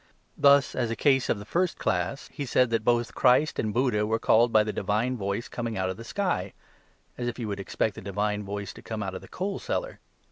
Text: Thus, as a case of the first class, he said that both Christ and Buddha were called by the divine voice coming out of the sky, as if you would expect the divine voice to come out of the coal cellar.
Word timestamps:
Thus, 0.35 0.73
as 0.73 0.89
a 0.89 0.95
case 0.95 1.29
of 1.29 1.37
the 1.37 1.45
first 1.45 1.77
class, 1.77 2.27
he 2.33 2.43
said 2.43 2.71
that 2.71 2.83
both 2.83 3.13
Christ 3.13 3.59
and 3.59 3.71
Buddha 3.71 4.03
were 4.07 4.17
called 4.17 4.51
by 4.51 4.63
the 4.63 4.73
divine 4.73 5.15
voice 5.15 5.47
coming 5.47 5.77
out 5.77 5.91
of 5.91 5.97
the 5.97 6.03
sky, 6.03 6.53
as 7.19 7.27
if 7.27 7.37
you 7.37 7.47
would 7.47 7.59
expect 7.59 7.93
the 7.93 8.01
divine 8.01 8.41
voice 8.43 8.73
to 8.73 8.81
come 8.81 9.03
out 9.03 9.13
of 9.13 9.21
the 9.21 9.27
coal 9.27 9.59
cellar. 9.59 9.99